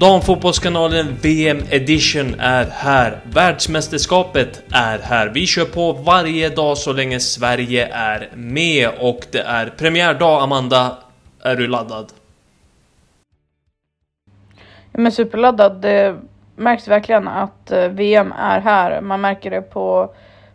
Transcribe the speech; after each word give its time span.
Damfotbollskanalen 0.00 1.16
VM 1.22 1.58
Edition 1.70 2.34
är 2.38 2.64
här. 2.64 3.20
Världsmästerskapet 3.24 4.62
är 4.72 4.98
här. 4.98 5.28
Vi 5.28 5.46
kör 5.46 5.64
på 5.64 5.92
varje 5.92 6.48
dag 6.48 6.78
så 6.78 6.92
länge 6.92 7.20
Sverige 7.20 7.88
är 7.92 8.28
med 8.34 8.90
och 9.00 9.20
det 9.30 9.40
är 9.40 9.66
premiärdag. 9.78 10.42
Amanda, 10.42 10.98
är 11.42 11.56
du 11.56 11.66
laddad? 11.66 12.12
Ja, 14.92 15.00
men 15.00 15.12
superladdad. 15.12 15.80
Det 15.80 16.16
märks 16.56 16.88
verkligen 16.88 17.28
att 17.28 17.70
eh, 17.70 17.88
VM 17.88 18.32
är 18.32 18.60
här. 18.60 19.00
Man 19.00 19.20
märker 19.20 19.50
det 19.50 19.62
på, 19.62 20.14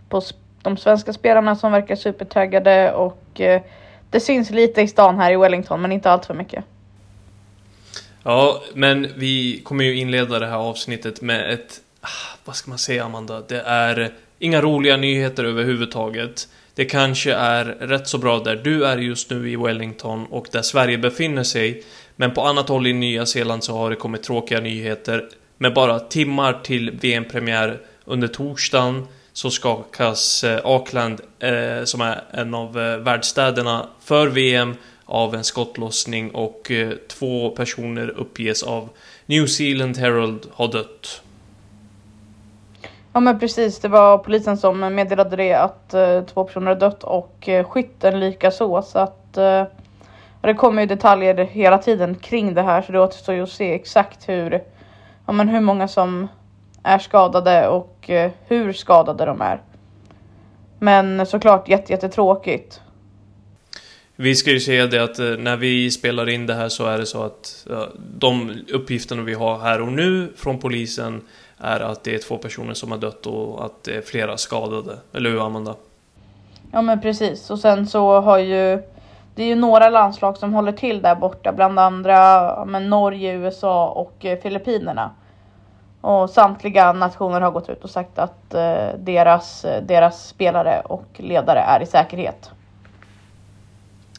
på 0.10 0.22
de 0.62 0.78
svenska 0.78 1.14
spelarna 1.14 1.56
som 1.56 1.72
verkar 1.72 1.96
supertaggade 1.96 2.94
och 2.94 3.42
eh, 3.42 3.62
det 4.10 4.20
syns 4.20 4.50
lite 4.50 4.82
i 4.82 4.88
stan 4.88 5.20
här 5.20 5.32
i 5.32 5.36
Wellington, 5.36 5.82
men 5.82 5.92
inte 5.92 6.12
allt 6.12 6.26
för 6.26 6.34
mycket. 6.34 6.64
Ja, 8.28 8.64
men 8.74 9.08
vi 9.16 9.62
kommer 9.64 9.84
ju 9.84 9.96
inleda 9.96 10.40
det 10.40 10.48
här 10.48 10.58
avsnittet 10.58 11.22
med 11.22 11.54
ett... 11.54 11.82
Ah, 12.02 12.38
vad 12.46 12.56
ska 12.56 12.70
man 12.70 12.78
säga, 12.78 13.04
Amanda? 13.04 13.42
Det 13.48 13.62
är 13.62 14.14
inga 14.40 14.62
roliga 14.62 14.98
nyheter 14.98 15.44
överhuvudtaget. 15.44 16.48
Det 16.76 16.86
kanske 16.86 17.34
är 17.34 17.66
rätt 17.66 18.08
så 18.08 18.18
bra 18.18 18.40
där 18.40 18.56
du 18.56 18.86
är 18.86 18.98
just 18.98 19.30
nu 19.30 19.50
i 19.50 19.56
Wellington 19.56 20.26
och 20.26 20.48
där 20.52 20.62
Sverige 20.62 20.98
befinner 20.98 21.44
sig. 21.44 21.84
Men 22.16 22.34
på 22.34 22.42
annat 22.42 22.70
håll 22.70 22.88
i 22.88 22.94
Nya 22.94 23.26
Zeeland 23.26 23.64
så 23.64 23.78
har 23.78 23.90
det 23.90 23.96
kommit 23.96 24.24
tråkiga 24.24 24.60
nyheter. 24.60 25.30
Med 25.58 25.74
bara 25.74 26.00
timmar 26.00 26.60
till 26.64 26.92
VM-premiär 26.92 27.82
under 28.06 28.28
torsdagen 28.28 29.08
så 29.34 29.50
skakas 29.50 30.44
eh, 30.44 30.60
Auckland, 30.64 31.22
eh, 31.40 31.84
som 31.84 32.02
är 32.02 32.24
en 32.32 32.54
av 32.54 32.80
eh, 32.80 32.98
världsstäderna 32.98 33.88
för 34.04 34.28
VM, 34.28 34.76
av 35.06 35.36
en 35.36 35.44
skottlossning 35.44 36.32
och 36.32 36.72
eh, 36.72 36.92
två 37.08 37.50
personer 37.50 38.10
uppges 38.10 38.64
av 38.64 38.90
New 39.26 39.46
Zealand 39.46 39.98
Herald 39.98 40.48
ha 40.52 40.68
dött. 40.68 41.22
Ja 43.14 43.20
men 43.20 43.40
precis, 43.40 43.80
det 43.80 43.88
var 43.88 44.18
polisen 44.18 44.58
som 44.58 44.80
meddelade 44.80 45.36
det 45.36 45.54
att 45.54 45.94
eh, 45.94 46.22
två 46.22 46.44
personer 46.44 46.68
har 46.68 46.80
dött 46.80 47.04
och 47.04 47.50
eh, 47.50 47.66
skytten 47.66 48.20
lika 48.20 48.52
så 48.52 48.82
så 48.82 49.00
att 49.00 49.38
eh, 49.38 49.64
det 50.42 50.54
kommer 50.54 50.82
ju 50.82 50.88
detaljer 50.88 51.36
hela 51.36 51.78
tiden 51.78 52.16
kring 52.16 52.54
det 52.54 52.62
här 52.62 52.82
så 52.82 52.92
det 52.92 53.00
återstår 53.00 53.36
ju 53.36 53.44
att 53.44 53.50
se 53.50 53.74
exakt 53.74 54.30
hur, 54.30 54.64
ja, 55.26 55.34
men 55.34 55.50
hur 55.50 55.60
många 55.60 55.88
som 55.88 56.28
är 56.84 57.00
skadade 57.00 57.68
och 57.68 58.10
eh, 58.10 58.32
hur 58.48 58.74
skadade 58.74 59.26
de 59.26 59.42
är. 59.42 59.62
Men 60.80 61.26
såklart 61.26 61.70
jätte, 61.70 61.94
jättetråkigt. 61.94 62.82
Vi 64.16 64.36
ska 64.36 64.52
ju 64.52 64.60
säga 64.60 64.88
det 64.88 65.04
att 65.04 65.20
eh, 65.20 65.26
när 65.26 65.58
vi 65.58 65.92
spelar 65.92 66.30
in 66.30 66.46
det 66.46 66.54
här 66.54 66.70
så 66.70 66.86
är 66.86 66.98
det 66.98 67.06
så 67.06 67.24
att 67.24 67.68
de 68.18 68.52
uppgifterna 68.74 69.22
vi 69.22 69.34
har 69.34 69.60
här 69.60 69.82
och 69.82 69.92
nu 69.92 70.34
från 70.36 70.60
polisen 70.60 71.22
är 71.58 71.80
att 71.80 72.04
det 72.04 72.16
är 72.16 72.20
två 72.20 72.38
personer 72.38 72.74
som 72.74 72.92
har 72.92 72.98
dött 72.98 73.26
och 73.26 73.66
att 73.66 73.84
det 73.84 73.96
är 73.96 74.02
flera 74.02 74.38
skadade. 74.38 74.98
Eller 75.14 75.30
hur 75.30 75.46
Amanda? 75.46 75.76
Ja 76.72 76.82
men 76.82 77.02
precis 77.02 77.50
och 77.50 77.60
sen 77.60 77.88
så 77.88 78.22
har 78.22 78.38
ju 78.38 78.82
det 79.36 79.44
är 79.44 79.48
ju 79.48 79.56
några 79.56 79.90
landslag 79.90 80.38
som 80.38 80.54
håller 80.54 80.72
till 80.72 81.02
där 81.02 81.16
borta, 81.16 81.52
bland 81.52 81.80
andra 81.80 82.66
men 82.66 82.90
Norge, 82.90 83.34
USA 83.34 83.90
och 83.90 84.26
eh, 84.26 84.40
Filippinerna. 84.40 85.12
Och 86.02 86.30
samtliga 86.30 86.94
nationer 86.94 87.42
har 87.42 87.52
gått 87.52 87.70
ut 87.70 87.84
och 87.84 87.90
sagt 87.90 88.20
att 88.20 88.54
eh, 88.54 88.88
deras, 88.98 89.66
eh, 89.66 89.84
deras 89.84 90.28
spelare 90.28 90.82
och 90.86 91.06
ledare 91.18 91.60
är 91.60 91.84
i 91.84 91.86
säkerhet. 91.86 92.52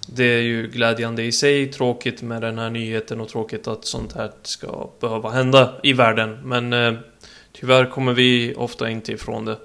Det 0.06 0.24
är 0.24 0.42
ju 0.42 0.68
glädjande 0.68 1.22
i 1.22 1.32
sig, 1.32 1.72
tråkigt 1.72 2.22
med 2.22 2.42
den 2.42 2.58
här 2.58 2.70
nyheten 2.70 3.20
och 3.20 3.28
tråkigt 3.28 3.66
att 3.66 3.84
sånt 3.84 4.12
här 4.12 4.30
ska 4.42 4.90
behöva 5.00 5.30
hända 5.30 5.74
i 5.82 5.92
världen. 5.92 6.38
Men 6.44 6.72
eh, 6.72 6.94
tyvärr 7.52 7.86
kommer 7.86 8.12
vi 8.12 8.54
ofta 8.56 8.90
inte 8.90 9.12
ifrån 9.12 9.44
det. 9.44 9.56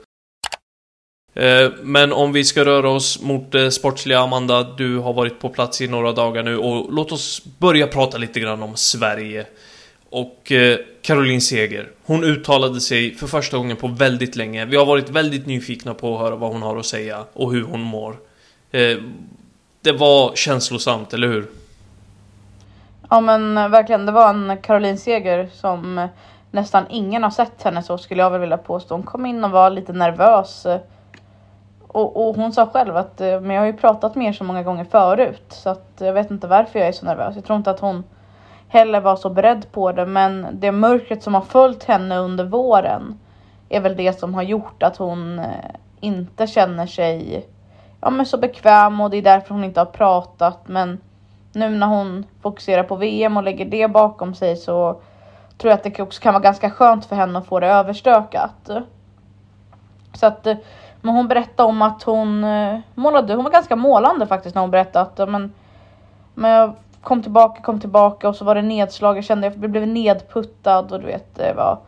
Eh, 1.33 1.71
men 1.83 2.13
om 2.13 2.33
vi 2.33 2.43
ska 2.43 2.65
röra 2.65 2.89
oss 2.89 3.21
mot 3.21 3.51
det 3.51 3.71
sportsliga, 3.71 4.19
Amanda, 4.19 4.63
du 4.63 4.97
har 4.97 5.13
varit 5.13 5.39
på 5.39 5.49
plats 5.49 5.81
i 5.81 5.87
några 5.87 6.11
dagar 6.11 6.43
nu 6.43 6.57
och 6.57 6.93
låt 6.93 7.11
oss 7.11 7.41
börja 7.59 7.87
prata 7.87 8.17
lite 8.17 8.39
grann 8.39 8.63
om 8.63 8.75
Sverige. 8.75 9.45
Och 10.09 10.51
eh, 10.51 10.77
Caroline 11.01 11.41
Seger, 11.41 11.91
hon 12.03 12.23
uttalade 12.23 12.81
sig 12.81 13.15
för 13.15 13.27
första 13.27 13.57
gången 13.57 13.77
på 13.77 13.87
väldigt 13.87 14.35
länge. 14.35 14.65
Vi 14.65 14.77
har 14.77 14.85
varit 14.85 15.09
väldigt 15.09 15.45
nyfikna 15.45 15.93
på 15.93 16.15
att 16.15 16.21
höra 16.21 16.35
vad 16.35 16.51
hon 16.51 16.61
har 16.61 16.77
att 16.77 16.85
säga 16.85 17.25
och 17.33 17.51
hur 17.51 17.63
hon 17.63 17.81
mår. 17.81 18.17
Eh, 18.71 18.97
det 19.83 19.91
var 19.91 20.35
känslosamt, 20.35 21.13
eller 21.13 21.27
hur? 21.27 21.47
Ja 23.09 23.21
men 23.21 23.57
eh, 23.57 23.67
verkligen, 23.67 24.05
det 24.05 24.11
var 24.11 24.29
en 24.29 24.57
Caroline 24.61 24.97
Seger 24.97 25.49
som 25.53 25.97
eh, 25.97 26.09
nästan 26.51 26.85
ingen 26.89 27.23
har 27.23 27.29
sett 27.29 27.63
henne 27.63 27.83
så 27.83 27.97
skulle 27.97 28.21
jag 28.21 28.31
väl 28.31 28.41
vilja 28.41 28.57
påstå. 28.57 28.95
Hon 28.95 29.03
kom 29.03 29.25
in 29.25 29.43
och 29.43 29.51
var 29.51 29.69
lite 29.69 29.93
nervös. 29.93 30.65
Eh, 30.65 30.79
och, 31.87 32.27
och 32.27 32.35
hon 32.35 32.53
sa 32.53 32.67
själv 32.67 32.97
att 32.97 33.19
men 33.19 33.49
jag 33.49 33.61
har 33.61 33.65
ju 33.65 33.73
pratat 33.73 34.15
med 34.15 34.27
er 34.27 34.33
så 34.33 34.43
många 34.43 34.63
gånger 34.63 34.83
förut 34.83 35.45
så 35.49 35.69
att 35.69 35.91
jag 35.99 36.13
vet 36.13 36.31
inte 36.31 36.47
varför 36.47 36.79
jag 36.79 36.87
är 36.87 36.91
så 36.91 37.05
nervös. 37.05 37.35
Jag 37.35 37.45
tror 37.45 37.57
inte 37.57 37.71
att 37.71 37.79
hon 37.79 38.03
heller 38.67 39.01
var 39.01 39.15
så 39.15 39.29
beredd 39.29 39.71
på 39.71 39.91
det 39.91 40.05
men 40.05 40.47
det 40.51 40.71
mörkret 40.71 41.23
som 41.23 41.33
har 41.33 41.41
följt 41.41 41.83
henne 41.83 42.17
under 42.17 42.43
våren 42.45 43.19
är 43.69 43.79
väl 43.79 43.95
det 43.95 44.19
som 44.19 44.33
har 44.33 44.43
gjort 44.43 44.83
att 44.83 44.97
hon 44.97 45.41
inte 45.99 46.47
känner 46.47 46.87
sig 46.87 47.45
ja, 48.01 48.09
men 48.09 48.25
så 48.25 48.37
bekväm 48.37 49.01
och 49.01 49.09
det 49.09 49.17
är 49.17 49.21
därför 49.21 49.53
hon 49.53 49.63
inte 49.63 49.79
har 49.79 49.85
pratat. 49.85 50.67
Men 50.67 50.97
nu 51.53 51.69
när 51.69 51.87
hon 51.87 52.25
fokuserar 52.41 52.83
på 52.83 52.95
VM 52.95 53.37
och 53.37 53.43
lägger 53.43 53.65
det 53.65 53.87
bakom 53.87 54.35
sig 54.35 54.55
så 54.55 55.01
tror 55.57 55.71
jag 55.71 55.77
att 55.77 55.83
det 55.83 55.99
också 55.99 56.21
kan 56.21 56.33
vara 56.33 56.43
ganska 56.43 56.69
skönt 56.69 57.05
för 57.05 57.15
henne 57.15 57.39
att 57.39 57.47
få 57.47 57.59
det 57.59 57.67
överstökat. 57.67 58.69
Så 60.13 60.25
att 60.25 60.47
eh, 60.47 60.57
men 61.01 61.15
hon 61.15 61.27
berättade 61.27 61.69
om 61.69 61.81
att 61.81 62.03
hon 62.03 62.43
eh, 62.43 62.79
målade, 62.95 63.33
hon 63.33 63.43
var 63.43 63.51
ganska 63.51 63.75
målande 63.75 64.27
faktiskt 64.27 64.55
när 64.55 64.61
hon 64.61 64.71
berättade 64.71 65.23
att 65.23 65.29
men, 65.29 65.53
men 66.33 66.51
jag 66.51 66.73
kom 67.01 67.23
tillbaka, 67.23 67.61
kom 67.61 67.79
tillbaka 67.79 68.29
och 68.29 68.35
så 68.35 68.45
var 68.45 68.55
det 68.55 68.61
nedslag, 68.61 69.17
jag 69.17 69.23
kände 69.23 69.47
att 69.47 69.61
jag 69.61 69.69
blev 69.69 69.87
nedputtad 69.87 70.91
och 70.91 70.99
du 70.99 71.05
vet 71.05 71.35
det 71.35 71.53
var 71.53 71.79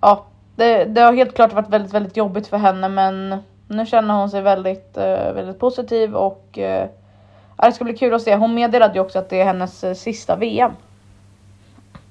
ja, 0.00 0.24
det, 0.56 0.84
det 0.84 1.00
har 1.00 1.12
helt 1.12 1.34
klart 1.34 1.52
varit 1.52 1.68
väldigt, 1.68 1.94
väldigt 1.94 2.16
jobbigt 2.16 2.46
för 2.46 2.56
henne 2.56 2.88
men 2.88 3.42
nu 3.72 3.86
känner 3.86 4.14
hon 4.14 4.30
sig 4.30 4.42
väldigt, 4.42 4.96
eh, 4.96 5.32
väldigt 5.32 5.58
positiv 5.58 6.16
och 6.16 6.58
eh, 6.58 6.88
ja, 7.58 7.66
det 7.66 7.72
ska 7.72 7.84
bli 7.84 7.96
kul 7.96 8.14
att 8.14 8.22
se. 8.22 8.34
Hon 8.34 8.54
meddelade 8.54 8.94
ju 8.94 9.00
också 9.00 9.18
att 9.18 9.30
det 9.30 9.40
är 9.40 9.44
hennes 9.44 9.84
eh, 9.84 9.94
sista 9.94 10.36
VM. 10.36 10.72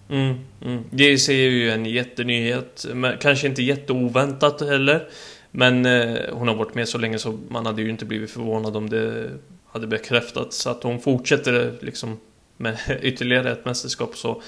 Mm, 0.10 0.36
mm. 0.62 0.84
Det 0.90 1.18
ser 1.18 1.34
ju 1.34 1.72
en 1.72 1.86
jättenyhet. 1.86 2.86
Men 2.94 3.18
kanske 3.18 3.48
inte 3.48 3.64
jätteoväntat 3.64 4.62
heller. 4.62 5.08
Men 5.52 5.86
eh, 5.86 6.20
hon 6.32 6.48
har 6.48 6.56
varit 6.56 6.76
med 6.76 6.88
så 6.88 6.98
länge 6.98 7.20
så 7.20 7.40
man 7.50 7.66
hade 7.66 7.82
ju 7.82 7.90
inte 7.90 8.06
blivit 8.06 8.32
förvånad 8.32 8.78
om 8.78 8.90
det 8.90 9.30
hade 9.72 9.88
bekräftats. 9.88 10.58
Så 10.58 10.70
att 10.70 10.84
hon 10.84 11.00
fortsätter 11.00 11.74
liksom 11.82 12.20
med 12.58 12.78
ytterligare 13.02 13.52
ett 13.52 13.66
mästerskap 13.66 14.18
så. 14.18 14.42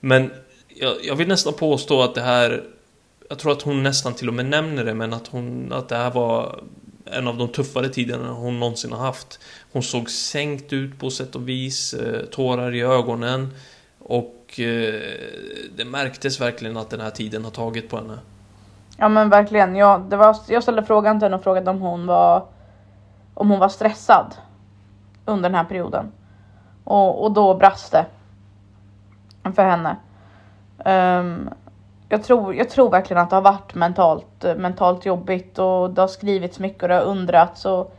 Men 0.00 0.30
jag, 0.68 0.94
jag 1.02 1.16
vill 1.16 1.28
nästan 1.28 1.52
påstå 1.52 2.02
att 2.02 2.14
det 2.14 2.20
här 2.20 2.64
jag 3.28 3.38
tror 3.38 3.52
att 3.52 3.62
hon 3.62 3.82
nästan 3.82 4.14
till 4.14 4.28
och 4.28 4.34
med 4.34 4.46
nämner 4.46 4.84
det, 4.84 4.94
men 4.94 5.12
att, 5.12 5.26
hon, 5.26 5.72
att 5.72 5.88
det 5.88 5.96
här 5.96 6.10
var 6.10 6.60
en 7.04 7.28
av 7.28 7.36
de 7.36 7.48
tuffare 7.48 7.88
tiderna 7.88 8.32
hon 8.32 8.60
någonsin 8.60 8.92
har 8.92 8.98
haft. 8.98 9.40
Hon 9.72 9.82
såg 9.82 10.10
sänkt 10.10 10.72
ut 10.72 10.98
på 10.98 11.10
sätt 11.10 11.34
och 11.34 11.48
vis, 11.48 11.94
eh, 11.94 12.24
tårar 12.24 12.74
i 12.74 12.82
ögonen 12.82 13.54
och 13.98 14.60
eh, 14.60 15.00
det 15.76 15.84
märktes 15.84 16.40
verkligen 16.40 16.76
att 16.76 16.90
den 16.90 17.00
här 17.00 17.10
tiden 17.10 17.44
har 17.44 17.50
tagit 17.50 17.90
på 17.90 17.96
henne. 17.96 18.18
Ja 18.96 19.08
men 19.08 19.30
verkligen. 19.30 19.76
Jag, 19.76 20.00
det 20.00 20.16
var, 20.16 20.36
jag 20.48 20.62
ställde 20.62 20.82
frågan 20.82 21.18
till 21.18 21.24
henne 21.24 21.36
och 21.36 21.42
frågade 21.42 21.70
om 21.70 21.80
hon 21.80 22.06
var 22.06 22.46
om 23.34 23.50
hon 23.50 23.58
var 23.58 23.68
stressad 23.68 24.34
under 25.24 25.48
den 25.48 25.54
här 25.54 25.64
perioden. 25.64 26.12
Och, 26.84 27.24
och 27.24 27.32
då 27.32 27.54
brast 27.54 27.92
det 27.92 28.06
för 29.54 29.62
henne. 29.62 29.96
Um, 30.84 31.50
jag, 32.08 32.24
tror, 32.24 32.54
jag 32.54 32.70
tror 32.70 32.90
verkligen 32.90 33.22
att 33.22 33.30
det 33.30 33.36
har 33.36 33.42
varit 33.42 33.74
mentalt, 33.74 34.44
eh, 34.44 34.54
mentalt 34.54 35.06
jobbigt 35.06 35.58
och 35.58 35.90
det 35.90 36.00
har 36.00 36.08
skrivits 36.08 36.58
mycket 36.58 36.82
och 36.82 36.88
det 36.88 36.94
har 36.94 37.02
undrats. 37.02 37.64
Och, 37.64 37.94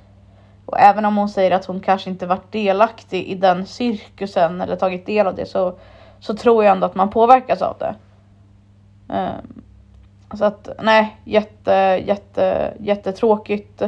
och 0.66 0.80
även 0.80 1.06
om 1.06 1.18
hon 1.18 1.30
säger 1.30 1.52
att 1.52 1.66
hon 1.66 1.80
kanske 1.80 2.10
inte 2.10 2.26
varit 2.26 2.52
delaktig 2.52 3.24
i 3.24 3.36
den 3.36 3.66
cirkusen 3.66 4.62
eller 4.62 4.76
tagit 4.76 5.06
del 5.06 5.28
av 5.28 5.36
det 5.36 5.46
så, 5.46 5.74
så 6.20 6.36
tror 6.36 6.64
jag 6.64 6.72
ändå 6.72 6.86
att 6.86 6.96
man 6.96 7.10
påverkas 7.10 7.62
av 7.62 7.76
det. 7.80 7.96
Um, 9.14 9.64
så 10.38 10.46
att 10.46 10.70
nej, 10.82 11.18
jätte, 11.24 12.04
jätte, 12.06 12.74
jättetråkigt. 12.80 13.82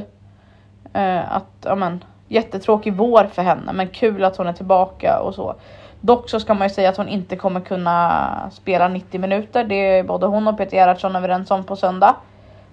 Uh, 0.96 1.36
att, 1.36 1.66
amen, 1.66 2.04
jättetråkig 2.28 2.94
vår 2.94 3.24
för 3.24 3.42
henne 3.42 3.74
men 3.74 3.88
kul 3.88 4.24
att 4.24 4.38
hon 4.38 4.48
är 4.48 4.54
tillbaka 4.54 5.20
och 5.20 5.36
så. 5.36 5.56
Dock 6.02 6.30
så 6.30 6.40
ska 6.40 6.54
man 6.54 6.68
ju 6.68 6.74
säga 6.74 6.90
att 6.90 6.98
hon 6.98 7.08
inte 7.08 7.36
kommer 7.36 7.60
kunna 7.62 8.50
spela 8.52 8.88
90 8.88 9.22
minuter. 9.22 9.64
Det 9.64 9.76
är 9.76 10.04
både 10.04 10.26
hon 10.26 10.48
och 10.48 10.58
Peter 10.58 10.78
Gerhardsson 10.78 11.16
överens 11.16 11.52
om 11.52 11.64
på 11.64 11.76
söndag. 11.76 12.16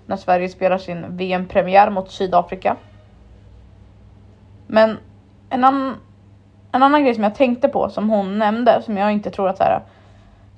När 0.06 0.16
Sverige 0.16 0.48
spelar 0.48 0.78
sin 0.78 1.16
VM-premiär 1.16 1.90
mot 1.90 2.10
Sydafrika. 2.10 2.76
Men 4.66 4.98
en 5.50 5.64
annan, 5.64 5.94
en 6.72 6.82
annan 6.82 7.04
grej 7.04 7.14
som 7.14 7.22
jag 7.24 7.34
tänkte 7.34 7.68
på 7.68 7.90
som 7.90 8.10
hon 8.10 8.38
nämnde 8.38 8.82
som 8.82 8.96
jag 8.96 9.12
inte 9.12 9.30
tror 9.30 9.48
att 9.48 9.56
så 9.56 9.62
här. 9.62 9.82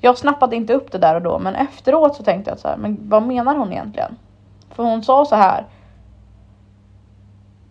Jag 0.01 0.19
snappade 0.19 0.57
inte 0.57 0.75
upp 0.75 0.93
det 0.93 0.99
där 0.99 1.15
och 1.15 1.23
då 1.23 1.39
men 1.39 1.55
efteråt 1.55 2.17
så 2.17 2.23
tänkte 2.23 2.51
jag 2.51 2.59
så 2.59 2.69
här, 2.69 2.77
men 2.77 2.99
vad 3.09 3.23
menar 3.23 3.55
hon 3.55 3.73
egentligen? 3.73 4.17
För 4.71 4.83
hon 4.83 5.03
sa 5.03 5.25
så 5.25 5.37
här. 5.37 5.67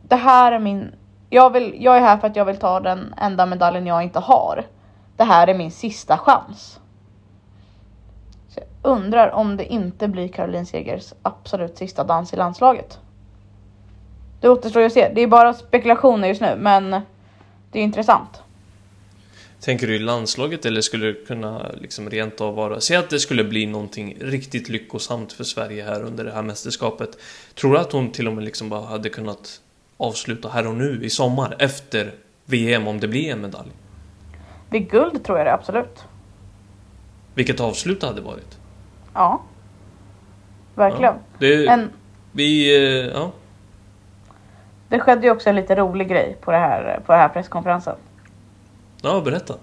Det 0.01 0.15
här 0.15 0.51
är 0.51 0.59
min 0.59 0.91
jag, 1.29 1.49
vill, 1.49 1.75
jag 1.79 1.97
är 1.97 2.01
här 2.01 2.17
för 2.17 2.27
att 2.27 2.35
jag 2.35 2.45
vill 2.45 2.57
ta 2.57 2.79
den 2.79 3.13
enda 3.17 3.45
medaljen 3.45 3.87
jag 3.87 4.03
inte 4.03 4.19
har 4.19 4.63
det 5.19 5.25
här 5.25 5.47
är 5.47 5.53
min 5.53 5.71
sista 5.71 6.17
chans. 6.17 6.79
Så 8.49 8.59
jag 8.59 8.91
undrar 8.91 9.29
om 9.31 9.57
det 9.57 9.65
inte 9.65 10.07
blir 10.07 10.27
Caroline 10.27 10.65
Segers 10.65 11.13
absolut 11.21 11.77
sista 11.77 12.03
dans 12.03 12.33
i 12.33 12.35
landslaget. 12.35 12.99
Det 14.41 14.49
återstår 14.49 14.81
ju 14.81 14.85
att 14.85 14.93
se. 14.93 15.11
Det 15.15 15.21
är 15.21 15.27
bara 15.27 15.53
spekulationer 15.53 16.27
just 16.27 16.41
nu, 16.41 16.55
men 16.59 16.91
det 17.71 17.79
är 17.79 17.83
intressant. 17.83 18.29
Tänker 19.59 19.87
du 19.87 19.95
i 19.95 19.99
landslaget 19.99 20.65
eller 20.65 20.81
skulle 20.81 21.05
det 21.05 21.25
kunna 21.27 21.71
liksom 21.81 22.09
rent 22.09 22.41
av 22.41 22.55
vara... 22.55 22.81
Säg 22.81 22.97
att 22.97 23.09
det 23.09 23.19
skulle 23.19 23.43
bli 23.43 23.65
någonting 23.65 24.17
riktigt 24.21 24.69
lyckosamt 24.69 25.33
för 25.33 25.43
Sverige 25.43 25.83
här 25.83 26.01
under 26.01 26.23
det 26.23 26.31
här 26.31 26.43
mästerskapet. 26.43 27.17
Tror 27.55 27.73
du 27.73 27.79
att 27.79 27.91
hon 27.91 28.11
till 28.11 28.27
och 28.27 28.33
med 28.33 28.43
liksom 28.43 28.69
bara 28.69 28.85
hade 28.85 29.09
kunnat 29.09 29.61
avsluta 29.97 30.49
här 30.49 30.67
och 30.67 30.75
nu 30.75 30.99
i 31.03 31.09
sommar 31.09 31.55
efter 31.59 32.13
VM 32.45 32.87
om 32.87 32.99
det 32.99 33.07
blir 33.07 33.31
en 33.31 33.41
medalj? 33.41 33.69
Vid 34.69 34.89
guld 34.91 35.23
tror 35.25 35.37
jag 35.37 35.47
det 35.47 35.53
absolut. 35.53 36.05
Vilket 37.33 37.59
avslut 37.59 38.01
det 38.01 38.07
hade 38.07 38.21
varit. 38.21 38.57
Ja. 39.13 39.41
Verkligen. 40.75 41.13
Ja, 41.13 41.37
det, 41.39 41.67
en, 41.67 41.91
vi, 42.31 42.75
eh, 42.77 43.07
ja. 43.07 43.31
Det 44.89 44.99
skedde 44.99 45.25
ju 45.25 45.31
också 45.31 45.49
en 45.49 45.55
lite 45.55 45.75
rolig 45.75 46.09
grej 46.09 46.37
på, 46.41 46.51
det 46.51 46.57
här, 46.57 46.99
på 47.05 47.11
den 47.11 47.21
här 47.21 47.29
presskonferensen. 47.29 47.95
Ja, 49.01 49.21
berätta. 49.25 49.53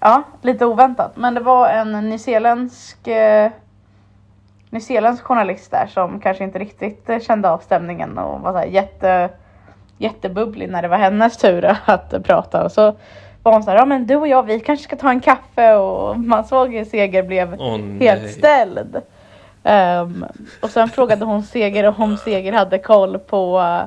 Ja, 0.00 0.22
lite 0.42 0.66
oväntat. 0.66 1.16
Men 1.16 1.34
det 1.34 1.40
var 1.40 1.68
en 1.68 2.10
nyzeeländsk 2.10 3.06
eh, 3.06 3.50
nyzeeländsk 4.70 5.24
journalist 5.24 5.70
där 5.70 5.86
som 5.86 6.20
kanske 6.20 6.44
inte 6.44 6.58
riktigt 6.58 7.10
kände 7.22 7.50
av 7.50 7.58
stämningen 7.58 8.18
och 8.18 8.40
var 8.40 8.62
så 8.62 8.68
jätte, 8.68 9.30
jättebubblig 9.98 10.70
när 10.70 10.82
det 10.82 10.88
var 10.88 10.98
hennes 10.98 11.36
tur 11.36 11.76
att 11.84 12.24
prata. 12.24 12.64
Och 12.64 12.72
så 12.72 12.96
var 13.42 13.52
hon 13.52 13.62
såhär, 13.62 13.78
ja 13.78 13.84
men 13.84 14.06
du 14.06 14.16
och 14.16 14.28
jag 14.28 14.42
vi 14.42 14.60
kanske 14.60 14.84
ska 14.84 14.96
ta 14.96 15.10
en 15.10 15.20
kaffe 15.20 15.74
och 15.74 16.18
man 16.18 16.44
såg 16.44 16.74
hur 16.74 16.84
Seger 16.84 17.22
blev 17.22 17.54
oh, 17.54 17.78
helt 18.00 18.30
ställd. 18.30 18.96
Um, 19.64 20.24
och 20.62 20.70
sen 20.70 20.88
frågade 20.88 21.24
hon 21.24 21.42
Seger 21.42 22.00
om 22.00 22.16
Seger 22.16 22.52
hade 22.52 22.78
koll 22.78 23.18
på, 23.18 23.78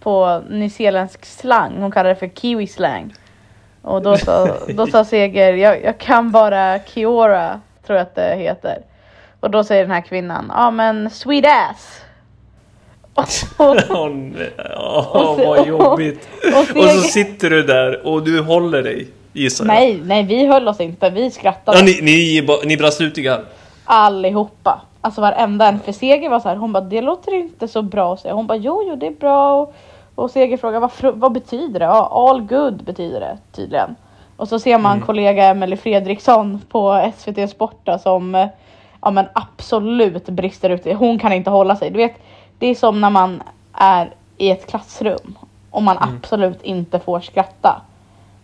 på 0.00 0.42
nyzeeländsk 0.48 1.24
slang. 1.24 1.72
Hon 1.80 1.90
kallade 1.90 2.14
det 2.14 2.18
för 2.18 2.28
kiwi 2.28 2.66
slang. 2.66 3.14
Och 3.82 4.02
då 4.02 4.16
sa, 4.16 4.48
då 4.68 4.86
sa 4.86 5.04
Seger, 5.04 5.52
jag, 5.52 5.84
jag 5.84 5.98
kan 5.98 6.30
bara 6.30 6.78
Kiora, 6.78 7.60
tror 7.86 7.98
jag 7.98 8.02
att 8.02 8.14
det 8.14 8.36
heter. 8.36 8.78
Och 9.40 9.50
då 9.50 9.64
säger 9.64 9.82
den 9.82 9.90
här 9.90 10.00
kvinnan, 10.00 10.52
ja 10.54 10.70
men 10.70 11.10
sweet 11.10 11.44
ass. 11.46 12.04
Åh, 13.58 13.74
oh, 15.16 15.46
vad 15.46 15.66
jobbigt. 15.66 16.28
Och, 16.76 16.90
så 16.90 17.00
sitter 17.00 17.50
du 17.50 17.62
där 17.62 18.06
och 18.06 18.22
du 18.22 18.40
håller 18.40 18.82
dig, 18.82 19.08
gissar 19.32 19.64
jag. 19.64 19.74
Nej, 19.74 20.00
nej, 20.04 20.22
vi 20.22 20.46
höll 20.46 20.68
oss 20.68 20.80
inte. 20.80 21.10
Vi 21.10 21.30
skrattade. 21.30 21.78
Ja, 21.78 21.84
ni, 21.84 22.00
ni, 22.02 22.46
ni 22.64 22.76
brast 22.76 23.00
ut 23.00 23.18
i 23.18 23.22
garv? 23.22 23.40
Allihopa. 23.84 24.80
Alltså 25.00 25.20
varenda 25.20 25.66
en. 25.66 25.80
För 25.80 25.92
Seger 25.92 26.30
var 26.30 26.40
så 26.40 26.48
här, 26.48 26.56
hon 26.56 26.72
bara, 26.72 26.84
det 26.84 27.00
låter 27.00 27.34
inte 27.34 27.68
så 27.68 27.82
bra. 27.82 28.16
Så 28.16 28.30
hon 28.30 28.46
bara, 28.46 28.58
jo, 28.58 28.84
jo, 28.88 28.96
det 28.96 29.06
är 29.06 29.10
bra. 29.10 29.62
Och, 29.62 29.74
och 30.14 30.30
Seger 30.30 30.56
frågar, 30.56 30.80
vad, 30.80 30.90
vad 31.14 31.32
betyder 31.32 31.80
det? 31.80 31.86
Ja, 31.86 32.28
all 32.28 32.40
good 32.40 32.84
betyder 32.84 33.20
det 33.20 33.38
tydligen. 33.52 33.94
Och 34.36 34.48
så 34.48 34.58
ser 34.58 34.78
man 34.78 34.92
mm. 34.92 35.06
kollega 35.06 35.44
Emelie 35.44 35.76
Fredriksson 35.76 36.60
på 36.68 37.12
SVT 37.16 37.50
Sport 37.50 37.88
som 38.02 38.48
ja, 39.02 39.10
men 39.10 39.26
absolut 39.32 40.28
brister 40.28 40.70
ut. 40.70 40.86
Hon 40.96 41.18
kan 41.18 41.32
inte 41.32 41.50
hålla 41.50 41.76
sig. 41.76 41.90
Du 41.90 41.96
vet, 41.96 42.14
det 42.58 42.66
är 42.66 42.74
som 42.74 43.00
när 43.00 43.10
man 43.10 43.42
är 43.72 44.14
i 44.36 44.50
ett 44.50 44.66
klassrum 44.66 45.38
och 45.70 45.82
man 45.82 45.96
mm. 45.96 46.08
absolut 46.16 46.62
inte 46.62 46.98
får 46.98 47.20
skratta. 47.20 47.82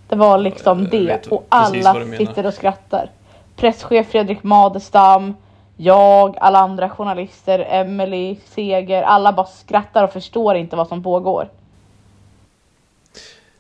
Det 0.09 0.17
var 0.17 0.39
liksom 0.39 0.89
det 0.89 1.27
och 1.31 1.47
alla 1.49 1.95
sitter 2.17 2.47
och 2.47 2.55
skrattar. 2.55 3.11
Presschef 3.57 4.11
Fredrik 4.11 4.43
Madestam, 4.43 5.35
jag, 5.77 6.37
alla 6.41 6.59
andra 6.59 6.91
journalister, 6.91 7.67
Emily, 7.69 8.37
Seger, 8.45 9.03
alla 9.03 9.33
bara 9.33 9.47
skrattar 9.47 10.05
och 10.05 10.13
förstår 10.13 10.57
inte 10.57 10.77
vad 10.77 10.89
som 10.89 11.03
pågår. 11.03 11.49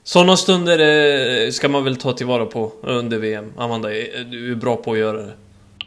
Sådana 0.02 0.36
stunder 0.36 0.78
eh, 0.78 1.50
ska 1.50 1.68
man 1.68 1.84
väl 1.84 1.96
ta 1.96 2.12
tillvara 2.12 2.46
på 2.46 2.72
under 2.82 3.18
VM. 3.18 3.52
Amanda, 3.56 3.88
du 4.30 4.52
är 4.52 4.56
bra 4.56 4.76
på 4.76 4.92
att 4.92 4.98
göra 4.98 5.22
det. 5.22 5.32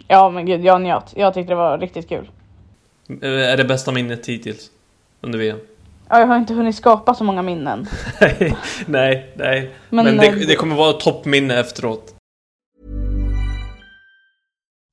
Ja 0.07 0.29
men 0.29 0.45
gud, 0.45 0.65
jag 0.65 0.81
njöt. 0.81 1.13
Jag 1.15 1.33
tyckte 1.33 1.51
det 1.51 1.55
var 1.55 1.77
riktigt 1.77 2.09
kul. 2.09 2.29
Eh, 3.09 3.29
är 3.29 3.57
det 3.57 3.65
bästa 3.65 3.91
minnet 3.91 4.25
hittills? 4.25 4.71
Under 5.21 5.39
VM? 5.39 5.59
Ja, 6.09 6.19
jag 6.19 6.27
har 6.27 6.37
inte 6.37 6.53
hunnit 6.53 6.75
skapa 6.75 7.13
så 7.13 7.23
många 7.23 7.41
minnen. 7.41 7.87
nej, 8.85 9.33
nej. 9.35 9.75
Men, 9.89 10.05
Men 10.05 10.17
det, 10.17 10.45
det 10.45 10.55
kommer 10.55 10.75
vara 10.75 10.93
toppminne 10.93 11.59
efteråt. 11.59 12.13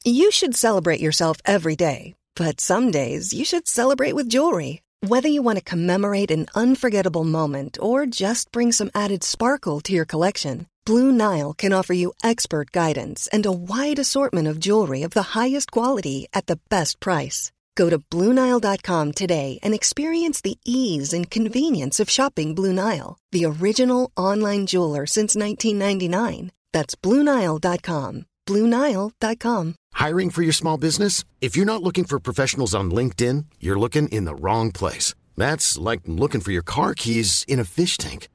You 0.06 0.30
should 0.30 0.56
celebrate 0.56 1.00
yourself 1.00 1.38
every 1.44 1.76
day. 1.76 2.14
But 2.36 2.60
some 2.60 2.90
days 2.90 3.32
you 3.32 3.44
should 3.44 3.66
celebrate 3.66 4.14
with 4.14 4.28
jewelry. 4.28 4.82
Whether 5.06 5.28
you 5.28 5.42
want 5.42 5.58
to 5.58 5.70
commemorate 5.70 6.30
an 6.30 6.46
unforgettable 6.54 7.24
moment 7.24 7.78
or 7.80 8.06
just 8.06 8.52
bring 8.52 8.72
some 8.72 8.90
added 8.94 9.22
sparkle 9.22 9.80
to 9.80 9.92
your 9.92 10.04
collection. 10.06 10.66
Blue 10.84 11.10
Nile 11.10 11.54
can 11.54 11.72
offer 11.72 11.94
you 11.94 12.12
expert 12.22 12.70
guidance 12.70 13.28
and 13.32 13.46
a 13.46 13.52
wide 13.52 13.98
assortment 13.98 14.48
of 14.48 14.60
jewelry 14.60 15.02
of 15.02 15.12
the 15.12 15.38
highest 15.38 15.70
quality 15.70 16.26
at 16.34 16.46
the 16.46 16.58
best 16.68 17.00
price. 17.00 17.50
Go 17.76 17.90
to 17.90 17.98
Bluenile.com 17.98 19.12
today 19.12 19.58
and 19.62 19.74
experience 19.74 20.40
the 20.40 20.58
ease 20.64 21.12
and 21.12 21.30
convenience 21.30 22.00
of 22.00 22.10
shopping 22.10 22.54
Blue 22.54 22.72
Nile, 22.72 23.18
the 23.32 23.46
original 23.46 24.10
online 24.16 24.66
jeweler 24.66 25.06
since 25.06 25.36
1999. 25.36 26.50
That's 26.72 26.94
Bluenile.com. 26.96 28.26
Bluenile.com. 28.46 29.74
Hiring 29.94 30.30
for 30.30 30.42
your 30.42 30.52
small 30.52 30.76
business? 30.76 31.24
If 31.40 31.56
you're 31.56 31.64
not 31.64 31.82
looking 31.82 32.04
for 32.04 32.18
professionals 32.20 32.74
on 32.74 32.90
LinkedIn, 32.90 33.46
you're 33.60 33.78
looking 33.78 34.08
in 34.08 34.24
the 34.24 34.34
wrong 34.34 34.70
place. 34.70 35.14
That's 35.36 35.78
like 35.78 36.00
looking 36.06 36.42
for 36.42 36.52
your 36.52 36.62
car 36.62 36.94
keys 36.94 37.44
in 37.48 37.58
a 37.58 37.64
fish 37.64 37.96
tank. 37.96 38.28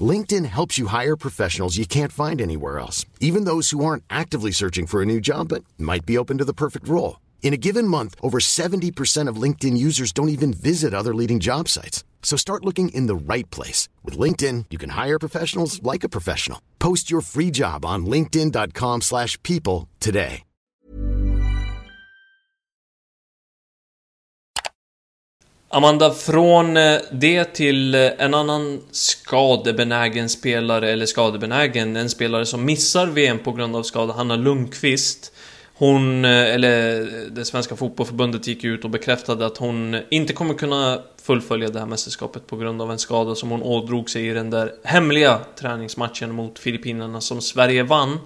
LinkedIn 0.00 0.46
helps 0.46 0.76
you 0.78 0.88
hire 0.88 1.16
professionals 1.16 1.76
you 1.76 1.86
can't 1.86 2.10
find 2.12 2.40
anywhere 2.40 2.80
else, 2.80 3.06
even 3.20 3.44
those 3.44 3.70
who 3.70 3.84
aren't 3.84 4.02
actively 4.10 4.50
searching 4.50 4.86
for 4.86 5.00
a 5.00 5.06
new 5.06 5.20
job 5.20 5.48
but 5.48 5.62
might 5.78 6.04
be 6.04 6.18
open 6.18 6.38
to 6.38 6.44
the 6.44 6.52
perfect 6.52 6.88
role. 6.88 7.18
In 7.44 7.52
a 7.52 7.58
given 7.58 7.86
month, 7.86 8.14
over 8.22 8.40
70% 8.40 9.28
of 9.28 9.42
LinkedIn 9.42 9.76
users 9.76 10.12
don't 10.12 10.30
even 10.30 10.52
visit 10.54 10.94
other 10.94 11.14
leading 11.14 11.40
job 11.40 11.68
sites. 11.68 12.02
So 12.22 12.38
start 12.38 12.64
looking 12.64 12.88
in 12.88 13.06
the 13.06 13.14
right 13.14 13.48
place. 13.50 13.88
With 14.02 14.18
LinkedIn, 14.18 14.64
you 14.70 14.78
can 14.78 14.90
hire 15.04 15.18
professionals 15.18 15.80
like 15.82 16.04
a 16.04 16.08
professional. 16.08 16.58
Post 16.78 17.10
your 17.10 17.20
free 17.20 17.50
job 17.52 17.84
on 17.84 18.06
linkedin.com/people 18.06 19.00
slash 19.02 19.38
people 19.42 19.88
today. 20.00 20.42
Amanda, 25.74 26.10
från 26.10 26.76
eh, 26.76 27.00
det 27.12 27.44
till 27.44 27.94
eh, 27.94 28.00
en 28.18 28.34
annan 28.34 28.80
skadebenägen 28.90 30.28
spelare, 30.28 30.90
eller 30.90 31.06
skadebenägen, 31.06 31.96
en 31.96 32.10
spelare 32.10 32.46
som 32.46 32.64
missar 32.64 33.06
VM 33.06 33.38
på 33.38 33.52
grund 33.52 33.76
av 33.76 33.82
skada, 33.82 34.12
Hanna 34.12 34.36
Lundqvist. 34.36 35.32
Hon, 35.84 36.24
eh, 36.24 36.54
eller 36.54 37.00
eh, 37.00 37.06
det 37.30 37.44
svenska 37.44 37.76
fotbollförbundet 37.76 38.46
gick 38.46 38.64
ut 38.64 38.84
och 38.84 38.90
bekräftade 38.90 39.46
att 39.46 39.58
hon 39.58 39.96
inte 40.10 40.32
kommer 40.32 40.54
kunna 40.54 41.02
fullfölja 41.22 41.68
det 41.68 41.78
här 41.78 41.86
mästerskapet 41.86 42.46
på 42.46 42.56
grund 42.56 42.82
av 42.82 42.92
en 42.92 42.98
skada 42.98 43.34
som 43.34 43.50
hon 43.50 43.62
ådrog 43.62 44.10
sig 44.10 44.28
i 44.28 44.32
den 44.32 44.50
där 44.50 44.72
hemliga 44.84 45.40
träningsmatchen 45.58 46.32
mot 46.32 46.58
Filippinerna 46.58 47.20
som 47.20 47.40
Sverige 47.40 47.82
vann. 47.82 48.18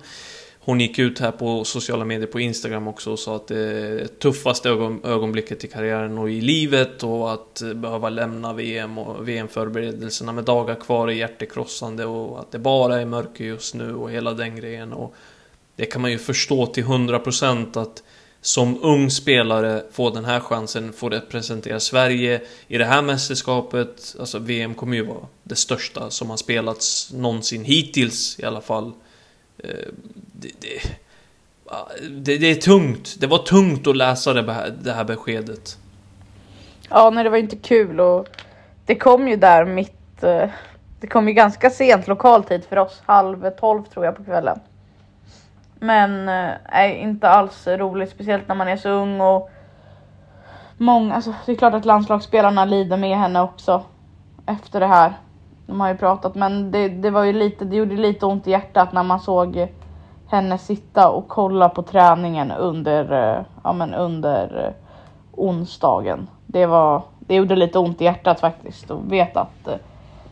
Hon 0.60 0.80
gick 0.80 0.98
ut 0.98 1.18
här 1.18 1.30
på 1.30 1.64
sociala 1.64 2.04
medier 2.04 2.26
på 2.26 2.40
Instagram 2.40 2.88
också 2.88 3.12
och 3.12 3.18
sa 3.18 3.36
att 3.36 3.48
det 3.48 3.58
är 3.58 4.06
tuffaste 4.06 4.68
ögon, 4.68 5.00
ögonblicket 5.04 5.64
i 5.64 5.68
karriären 5.68 6.18
och 6.18 6.30
i 6.30 6.40
livet 6.40 7.02
och 7.02 7.32
att 7.32 7.62
behöva 7.74 8.08
lämna 8.08 8.52
VM 8.52 8.98
och 8.98 9.28
VM-förberedelserna 9.28 10.32
med 10.32 10.44
dagar 10.44 10.74
kvar 10.74 11.08
är 11.08 11.12
hjärtekrossande 11.12 12.04
och 12.04 12.40
att 12.40 12.52
det 12.52 12.58
bara 12.58 13.00
är 13.00 13.06
mörker 13.06 13.44
just 13.44 13.74
nu 13.74 13.94
och 13.94 14.10
hela 14.10 14.32
den 14.32 14.56
grejen 14.56 14.92
och 14.92 15.14
det 15.78 15.86
kan 15.86 16.02
man 16.02 16.10
ju 16.10 16.18
förstå 16.18 16.66
till 16.66 16.84
100% 16.84 17.80
att 17.82 18.02
som 18.40 18.78
ung 18.84 19.10
spelare 19.10 19.82
få 19.92 20.10
den 20.10 20.24
här 20.24 20.40
chansen, 20.40 20.92
få 20.92 21.08
representera 21.08 21.80
Sverige 21.80 22.40
i 22.68 22.78
det 22.78 22.84
här 22.84 23.02
mästerskapet. 23.02 24.16
Alltså 24.20 24.38
VM 24.38 24.74
kommer 24.74 24.96
ju 24.96 25.06
vara 25.06 25.26
det 25.42 25.56
största 25.56 26.10
som 26.10 26.30
har 26.30 26.36
spelats 26.36 27.12
någonsin 27.12 27.64
hittills 27.64 28.38
i 28.40 28.44
alla 28.44 28.60
fall. 28.60 28.92
Eh, 29.58 29.70
det, 30.32 30.50
det, 30.60 30.80
det, 32.08 32.38
det 32.38 32.46
är 32.50 32.54
tungt. 32.54 33.16
Det 33.20 33.26
var 33.26 33.38
tungt 33.38 33.86
att 33.86 33.96
läsa 33.96 34.32
det, 34.32 34.52
här- 34.52 34.74
det 34.82 34.92
här 34.92 35.04
beskedet. 35.04 35.78
Ja, 36.90 37.10
nej 37.10 37.24
det 37.24 37.30
var 37.30 37.36
inte 37.38 37.56
kul 37.56 38.00
och 38.00 38.28
det 38.86 38.94
kom 38.94 39.28
ju 39.28 39.36
där 39.36 39.64
mitt. 39.64 40.22
Eh, 40.22 40.48
det 41.00 41.06
kom 41.06 41.28
ju 41.28 41.34
ganska 41.34 41.70
sent 41.70 42.08
lokal 42.08 42.44
tid 42.44 42.64
för 42.68 42.76
oss, 42.76 43.02
halv 43.06 43.50
tolv 43.50 43.82
tror 43.84 44.04
jag 44.04 44.16
på 44.16 44.24
kvällen. 44.24 44.58
Men 45.80 46.28
eh, 46.72 47.02
inte 47.02 47.28
alls 47.28 47.66
roligt, 47.66 48.10
speciellt 48.10 48.48
när 48.48 48.54
man 48.54 48.68
är 48.68 48.76
så 48.76 48.88
ung 48.88 49.20
och 49.20 49.50
många, 50.76 51.14
alltså 51.14 51.34
det 51.46 51.52
är 51.52 51.56
klart 51.56 51.74
att 51.74 51.84
landslagsspelarna 51.84 52.64
lider 52.64 52.96
med 52.96 53.18
henne 53.18 53.40
också 53.40 53.82
efter 54.46 54.80
det 54.80 54.86
här. 54.86 55.12
De 55.66 55.80
har 55.80 55.88
ju 55.88 55.96
pratat, 55.96 56.34
men 56.34 56.70
det, 56.70 56.88
det 56.88 57.10
var 57.10 57.24
ju 57.24 57.32
lite, 57.32 57.64
det 57.64 57.76
gjorde 57.76 57.96
lite 57.96 58.26
ont 58.26 58.46
i 58.46 58.50
hjärtat 58.50 58.92
när 58.92 59.02
man 59.02 59.20
såg 59.20 59.68
henne 60.26 60.58
sitta 60.58 61.08
och 61.08 61.28
kolla 61.28 61.68
på 61.68 61.82
träningen 61.82 62.50
under, 62.50 63.12
eh, 63.12 63.44
ja 63.64 63.72
men 63.72 63.94
under 63.94 64.66
eh, 64.66 64.72
onsdagen. 65.32 66.28
Det 66.46 66.66
var, 66.66 67.02
det 67.18 67.34
gjorde 67.34 67.56
lite 67.56 67.78
ont 67.78 68.00
i 68.00 68.04
hjärtat 68.04 68.40
faktiskt 68.40 68.90
och 68.90 69.12
veta 69.12 69.40
att 69.40 69.68
eh, 69.68 69.78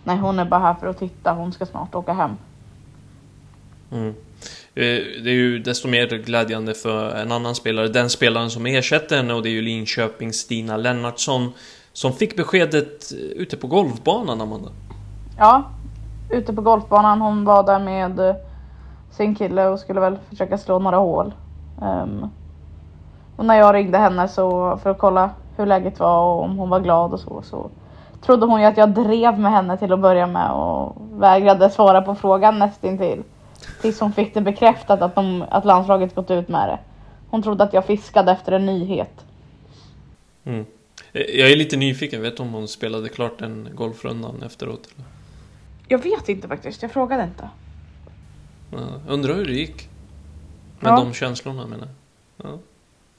nej 0.05 0.17
hon 0.17 0.39
är 0.39 0.45
bara 0.45 0.61
här 0.61 0.75
för 0.75 0.87
att 0.87 0.99
titta, 0.99 1.33
hon 1.33 1.53
ska 1.53 1.67
snart 1.67 1.95
åka 1.95 2.13
hem. 2.13 2.37
Mm. 3.93 4.15
Eh, 4.79 5.23
det 5.25 5.31
är 5.31 5.35
ju 5.35 5.59
desto 5.59 5.89
mer 5.89 6.07
glädjande 6.07 6.75
för 6.75 7.15
en 7.15 7.33
annan 7.33 7.55
spelare. 7.55 7.89
Den 7.89 8.11
spelaren 8.11 8.51
som 8.51 8.67
ersätter 8.67 9.17
henne 9.17 9.35
och 9.35 9.43
det 9.43 9.49
är 9.49 9.53
ju 9.53 9.63
Linköpings 9.63 10.37
Stina 10.37 10.77
Lennartsson. 10.77 11.53
Som 11.93 12.13
fick 12.13 12.37
beskedet 12.37 13.13
eh, 13.13 13.19
ute 13.19 13.57
på 13.57 13.67
golfbanan, 13.67 14.41
Amanda. 14.41 14.69
Ja, 15.39 15.63
ute 16.31 16.53
på 16.53 16.63
golfbanan. 16.63 17.21
Hon 17.21 17.45
var 17.45 17.63
där 17.63 17.79
med 17.79 18.19
eh, 18.19 18.35
sin 19.11 19.35
kille 19.35 19.67
och 19.67 19.81
skulle 19.81 20.01
väl 20.01 20.19
försöka 20.31 20.59
slå 20.59 20.79
några 20.79 20.97
hål. 20.97 21.35
Ehm, 21.83 22.27
och 23.37 23.45
när 23.45 23.59
jag 23.59 23.75
ringde 23.75 23.99
henne 23.99 24.29
så 24.29 24.79
för 24.83 24.91
att 24.91 24.99
kolla 24.99 25.31
hur 25.57 25.67
läget 25.67 26.01
var 26.01 26.21
och 26.21 26.43
om 26.43 26.59
hon 26.59 26.71
var 26.71 26.81
glad 26.81 27.13
och 27.13 27.21
så, 27.21 27.43
så 27.43 27.71
trodde 28.21 28.47
hon 28.47 28.61
ju 28.61 28.67
att 28.67 28.77
jag 28.77 28.91
drev 28.91 29.39
med 29.39 29.53
henne 29.53 29.77
till 29.77 29.93
att 29.93 30.01
börja 30.01 30.27
med 30.27 30.51
och 30.51 30.97
vägrade 31.13 31.71
svara 31.71 32.03
på 32.03 32.15
frågan 32.15 32.59
nästintill. 32.59 33.23
Tills 33.81 34.01
hon 34.01 34.13
fick 34.13 34.35
det 34.35 34.41
bekräftat 34.41 35.03
att, 35.03 35.15
de, 35.15 35.45
att 35.51 35.65
landslaget 35.65 36.15
gått 36.15 36.31
ut 36.31 36.49
med 36.49 36.69
det. 36.69 36.79
Hon 37.31 37.43
trodde 37.43 37.65
att 37.65 37.73
jag 37.73 37.87
fiskade 37.87 38.33
efter 38.33 38.53
en 38.53 38.67
nyhet. 38.67 39.25
Mm. 40.45 40.67
Jag 41.13 41.51
är 41.51 41.57
lite 41.57 41.77
nyfiken, 41.77 42.23
vet 42.23 42.37
du 42.37 42.43
om 42.43 42.53
hon 42.53 42.69
spelade 42.69 43.09
klart 43.09 43.39
den 43.39 43.69
golfrundan 43.75 44.43
efteråt? 44.43 44.89
Eller? 44.95 45.07
Jag 45.89 46.03
vet 46.03 46.29
inte 46.29 46.49
faktiskt, 46.49 46.83
jag 46.83 46.91
frågade 46.93 47.23
inte. 47.25 47.49
Ja, 48.73 48.79
undrar 49.09 49.35
hur 49.35 49.45
det 49.45 49.53
gick? 49.53 49.89
Med 50.81 50.91
Ja. 50.93 50.97
de 50.97 51.13
känslorna 51.15 51.67
menar 51.67 51.89
jag. 52.37 52.47
Ja. 52.51 52.59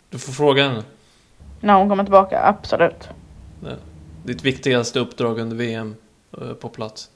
Du 0.10 0.20
får 0.20 0.32
fråga 0.34 0.70
henne. 0.70 0.84
När 1.62 1.74
hon 1.74 1.90
kommer 1.90 2.04
tillbaka, 2.04 2.42
absolut. 2.44 3.10
Ja. 3.64 3.70
Ditt 4.24 4.44
viktigaste 4.44 5.00
uppdrag 5.00 5.40
under 5.40 5.56
VM 5.56 5.96
eh, 6.42 6.54
på 6.54 6.70
plats. 6.70 7.10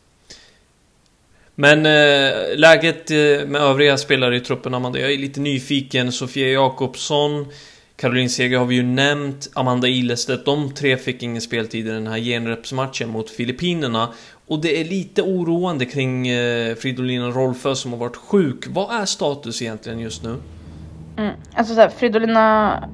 Men 1.61 1.85
eh, 1.85 2.57
läget 2.57 3.11
eh, 3.11 3.47
med 3.47 3.61
övriga 3.61 3.97
spelare 3.97 4.35
i 4.35 4.39
truppen, 4.39 4.73
Amanda, 4.73 4.99
jag 4.99 5.13
är 5.13 5.17
lite 5.17 5.39
nyfiken. 5.39 6.11
Sofia 6.11 6.47
Jakobsson, 6.47 7.45
Caroline 7.95 8.29
Seger 8.29 8.57
har 8.57 8.65
vi 8.65 8.75
ju 8.75 8.83
nämnt, 8.83 9.49
Amanda 9.53 9.87
Ilestedt, 9.87 10.45
de 10.45 10.73
tre 10.73 10.97
fick 10.97 11.23
ingen 11.23 11.41
speltid 11.41 11.87
i 11.87 11.91
den 11.91 12.07
här 12.07 12.17
genrepsmatchen 12.17 13.09
mot 13.09 13.29
Filippinerna. 13.29 14.09
Och 14.47 14.61
det 14.61 14.81
är 14.81 14.85
lite 14.85 15.21
oroande 15.21 15.85
kring 15.85 16.27
eh, 16.27 16.75
Fridolina 16.75 17.29
Rolfö 17.29 17.75
som 17.75 17.91
har 17.91 17.99
varit 17.99 18.15
sjuk. 18.15 18.67
Vad 18.67 19.01
är 19.01 19.05
status 19.05 19.61
egentligen 19.61 19.99
just 19.99 20.23
nu? 20.23 20.35
Mm. 21.17 21.33
Alltså 21.53 21.75
såhär, 21.75 21.89
Fridolina... 21.89 22.89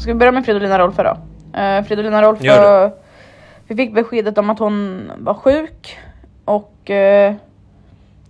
Ska 0.00 0.12
vi 0.12 0.18
börja 0.18 0.32
med 0.32 0.44
Fridolina 0.44 0.78
Rolfö 0.78 1.02
då? 1.02 1.18
Uh, 1.60 1.82
Fridolina 1.86 2.22
Rolfö... 2.22 2.90
Vi 3.68 3.76
fick 3.76 3.94
beskedet 3.94 4.38
om 4.38 4.50
att 4.50 4.58
hon 4.58 5.10
var 5.18 5.34
sjuk 5.34 5.98
och 6.46 6.90
eh, 6.90 7.34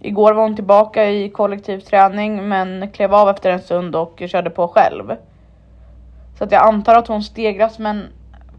igår 0.00 0.32
var 0.32 0.42
hon 0.42 0.56
tillbaka 0.56 1.10
i 1.10 1.30
kollektiv 1.30 1.80
träning 1.80 2.48
men 2.48 2.90
klev 2.90 3.14
av 3.14 3.28
efter 3.28 3.50
en 3.50 3.60
stund 3.60 3.96
och 3.96 4.22
körde 4.26 4.50
på 4.50 4.68
själv. 4.68 5.16
Så 6.38 6.44
att 6.44 6.52
jag 6.52 6.68
antar 6.68 6.94
att 6.94 7.08
hon 7.08 7.22
stegras 7.22 7.78
men 7.78 8.06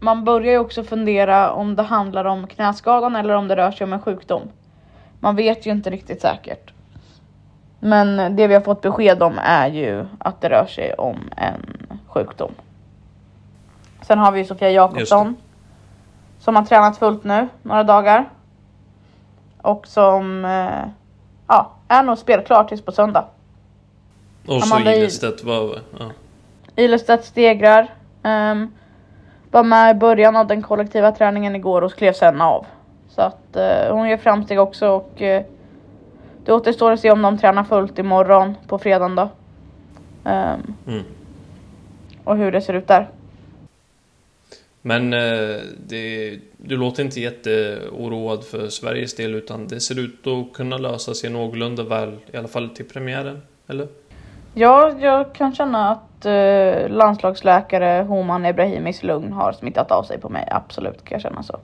man 0.00 0.24
börjar 0.24 0.52
ju 0.52 0.58
också 0.58 0.84
fundera 0.84 1.52
om 1.52 1.76
det 1.76 1.82
handlar 1.82 2.24
om 2.24 2.46
knäskadan 2.46 3.16
eller 3.16 3.34
om 3.34 3.48
det 3.48 3.56
rör 3.56 3.70
sig 3.70 3.84
om 3.84 3.92
en 3.92 4.02
sjukdom. 4.02 4.42
Man 5.20 5.36
vet 5.36 5.66
ju 5.66 5.70
inte 5.70 5.90
riktigt 5.90 6.20
säkert. 6.20 6.72
Men 7.80 8.36
det 8.36 8.46
vi 8.46 8.54
har 8.54 8.60
fått 8.60 8.80
besked 8.80 9.22
om 9.22 9.38
är 9.42 9.68
ju 9.68 10.06
att 10.18 10.40
det 10.40 10.48
rör 10.48 10.66
sig 10.66 10.94
om 10.94 11.16
en 11.36 11.76
sjukdom. 12.06 12.52
Sen 14.02 14.18
har 14.18 14.32
vi 14.32 14.44
Sofia 14.44 14.70
Jakobsson. 14.70 15.36
Som 16.38 16.56
har 16.56 16.64
tränat 16.64 16.98
fullt 16.98 17.24
nu 17.24 17.48
några 17.62 17.84
dagar. 17.84 18.28
Och 19.62 19.86
som 19.86 20.44
eh, 20.44 20.88
ja, 21.46 21.70
är 21.88 22.02
nog 22.02 22.18
spelklar 22.18 22.64
tills 22.64 22.82
på 22.82 22.92
söndag. 22.92 23.24
Och 24.46 24.62
så 24.62 24.78
Ilestedt 24.78 25.44
var... 25.44 25.78
Ja. 25.98 26.04
Ilestedt 26.76 27.24
stegrar. 27.24 27.88
ehm, 28.22 28.72
var 29.50 29.62
med 29.64 29.90
i 29.90 29.98
början 29.98 30.36
av 30.36 30.46
den 30.46 30.62
kollektiva 30.62 31.12
träningen 31.12 31.56
igår 31.56 31.82
och 31.82 31.92
klev 31.94 32.12
sen 32.12 32.40
av. 32.40 32.66
Så 33.08 33.20
att 33.22 33.56
eh, 33.56 33.90
hon 33.94 34.08
gör 34.08 34.16
framsteg 34.16 34.60
också 34.60 34.88
och 34.88 35.22
eh, 35.22 35.42
det 36.44 36.52
återstår 36.52 36.92
att 36.92 37.00
se 37.00 37.10
om 37.10 37.22
de 37.22 37.38
tränar 37.38 37.64
fullt 37.64 37.98
imorgon 37.98 38.54
på 38.66 38.78
fredagen 38.78 39.14
då. 39.16 39.28
Ehm, 40.24 40.74
Mm. 40.86 41.02
och 42.24 42.36
hur 42.36 42.52
det 42.52 42.60
ser 42.60 42.74
ut 42.74 42.88
där. 42.88 43.08
Men 44.82 45.12
eh, 45.12 45.56
det, 45.86 46.38
du 46.56 46.76
låter 46.76 47.02
inte 47.02 47.20
jätteoroad 47.20 48.44
för 48.44 48.68
Sveriges 48.68 49.14
del 49.14 49.34
utan 49.34 49.68
det 49.68 49.80
ser 49.80 49.98
ut 49.98 50.26
att 50.26 50.52
kunna 50.52 50.78
lösa 50.78 51.14
sig 51.14 51.30
någorlunda 51.30 51.82
väl, 51.82 52.16
i 52.32 52.36
alla 52.36 52.48
fall 52.48 52.68
till 52.68 52.84
premiären, 52.84 53.42
eller? 53.66 53.88
Ja, 54.54 54.92
jag 55.00 55.34
kan 55.34 55.54
känna 55.54 55.90
att 55.90 56.26
eh, 56.26 56.88
landslagsläkare 56.88 58.02
Homan 58.02 58.44
Ebrahimis 58.44 59.02
lugn 59.02 59.32
har 59.32 59.52
smittat 59.52 59.90
av 59.90 60.02
sig 60.02 60.20
på 60.20 60.28
mig. 60.28 60.48
Absolut 60.50 61.04
kan 61.04 61.14
jag 61.14 61.22
känna 61.22 61.42
så. 61.42 61.60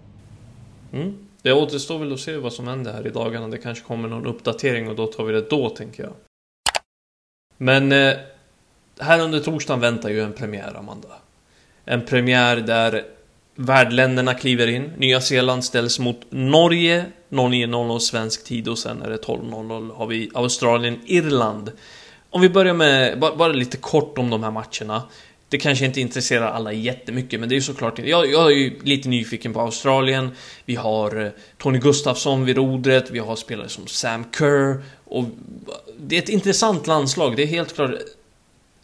Mm. 0.92 1.18
Det 1.42 1.52
återstår 1.52 1.99
väl 1.99 2.12
att 2.12 2.21
se 2.21 2.37
vad 2.37 2.52
som 2.52 2.68
händer 2.68 2.92
här 2.92 3.06
i 3.06 3.11
dagarna. 3.11 3.49
Det 3.49 3.59
kanske 3.59 3.85
kommer 3.85 4.09
någon 4.09 4.26
uppdatering 4.26 4.88
och 4.88 4.97
då 4.97 5.06
tar 5.06 5.25
vi 5.25 5.33
det 5.33 5.50
då, 5.50 5.68
tänker 5.68 6.02
jag. 6.02 6.12
Men 7.56 7.92
eh, 7.92 8.14
här 9.00 9.21
under 9.21 9.40
torsdagen 9.40 9.80
väntar 9.80 10.11
ju 10.11 10.21
en 10.21 10.33
premiär, 10.33 10.75
Amanda. 10.78 11.09
En 11.85 12.05
premiär 12.05 12.57
där 12.57 13.05
Värdländerna 13.57 14.35
kliver 14.35 14.67
in. 14.67 14.93
Nya 14.99 15.21
Zeeland 15.21 15.64
ställs 15.64 15.99
mot 15.99 16.21
Norge 16.31 17.05
09.00 17.31 17.99
svensk 17.99 18.45
tid 18.45 18.69
och 18.69 18.79
sen 18.79 19.03
är 19.03 19.11
det 19.11 19.17
12.00 19.17 19.95
har 19.95 20.07
vi 20.07 20.31
Australien, 20.35 21.00
Irland. 21.07 21.73
Om 22.31 22.41
vi 22.41 22.49
börjar 22.49 22.75
med, 22.75 23.19
bara, 23.19 23.49
lite 23.49 23.76
kort 23.76 24.19
om 24.19 24.31
de 24.31 24.43
här 24.43 24.50
matcherna. 24.50 25.03
Det 25.49 25.59
kanske 25.59 25.85
inte 25.85 26.00
intresserar 26.00 26.47
alla 26.47 26.73
jättemycket, 26.73 27.41
men 27.41 27.49
det 27.49 27.53
är 27.53 27.57
ju 27.57 27.62
såklart 27.62 27.99
jag, 27.99 28.31
jag 28.31 28.53
är 28.53 28.57
ju 28.57 28.81
lite 28.83 29.09
nyfiken 29.09 29.53
på 29.53 29.61
Australien. 29.61 30.31
Vi 30.64 30.75
har 30.75 31.25
eh, 31.25 31.31
Tony 31.59 31.79
Gustafsson 31.79 32.45
vid 32.45 32.57
rodret, 32.57 33.11
vi 33.11 33.19
har 33.19 33.37
spelare 33.37 33.69
som 33.69 33.87
Sam 33.87 34.25
Kerr. 34.38 34.83
Och 35.05 35.23
eh, 35.23 35.29
det 35.99 36.17
är 36.17 36.23
ett 36.23 36.29
intressant 36.29 36.87
landslag, 36.87 37.37
det 37.37 37.43
är 37.43 37.47
helt 37.47 37.75
klart 37.75 37.91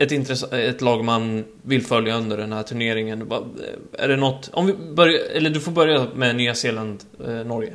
ett, 0.01 0.53
ett 0.53 0.81
lag 0.81 1.05
man 1.05 1.45
vill 1.63 1.83
följa 1.83 2.15
under 2.15 2.37
den 2.37 2.53
här 2.53 2.63
turneringen. 2.63 3.33
Är 3.99 4.09
det 4.09 4.17
något... 4.17 4.51
Om 4.53 4.67
vi 4.67 4.75
börjar... 4.75 5.19
Eller 5.37 5.51
du 5.51 5.61
får 5.61 5.73
börja 5.73 6.07
med 6.15 6.37
Nya 6.37 6.55
Zeeland, 6.55 7.03
eh, 7.27 7.47
Norge. 7.47 7.75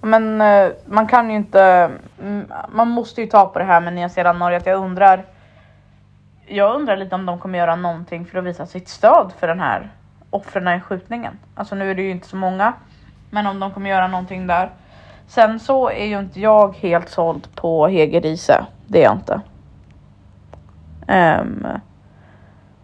Men 0.00 0.40
eh, 0.40 0.70
man 0.86 1.06
kan 1.06 1.30
ju 1.30 1.36
inte... 1.36 1.90
Mm, 2.22 2.52
man 2.68 2.88
måste 2.88 3.20
ju 3.20 3.26
ta 3.26 3.46
på 3.46 3.58
det 3.58 3.64
här 3.64 3.80
med 3.80 3.92
Nya 3.92 4.08
Zeeland, 4.08 4.38
Norge. 4.38 4.56
Att 4.56 4.66
jag 4.66 4.84
undrar... 4.84 5.24
Jag 6.46 6.74
undrar 6.74 6.96
lite 6.96 7.14
om 7.14 7.26
de 7.26 7.38
kommer 7.38 7.58
göra 7.58 7.76
någonting 7.76 8.26
för 8.26 8.38
att 8.38 8.44
visa 8.44 8.66
sitt 8.66 8.88
stöd 8.88 9.32
för 9.38 9.46
den 9.46 9.60
här 9.60 9.92
offren 10.30 10.68
i 10.68 10.80
skjutningen. 10.80 11.38
Alltså 11.54 11.74
nu 11.74 11.90
är 11.90 11.94
det 11.94 12.02
ju 12.02 12.10
inte 12.10 12.28
så 12.28 12.36
många. 12.36 12.72
Men 13.30 13.46
om 13.46 13.60
de 13.60 13.70
kommer 13.70 13.90
göra 13.90 14.08
någonting 14.08 14.46
där. 14.46 14.70
Sen 15.28 15.60
så 15.60 15.90
är 15.90 16.04
ju 16.04 16.18
inte 16.18 16.40
jag 16.40 16.76
helt 16.76 17.08
såld 17.08 17.54
på 17.54 17.86
Hegerise. 17.86 18.66
Det 18.86 18.98
är 18.98 19.02
jag 19.02 19.16
inte. 19.16 19.40
Um, 21.08 21.66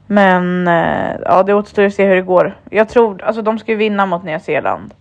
men 0.06 0.68
uh, 0.68 1.20
ja, 1.24 1.42
det 1.42 1.54
återstår 1.54 1.84
att 1.84 1.94
se 1.94 2.06
hur 2.06 2.14
det 2.14 2.22
går. 2.22 2.58
Jag 2.70 2.88
tror, 2.88 3.22
alltså 3.22 3.42
de 3.42 3.58
ska 3.58 3.72
ju 3.72 3.78
vinna 3.78 4.06
mot 4.06 4.24
Nya 4.24 4.40
Zeeland. 4.40 4.94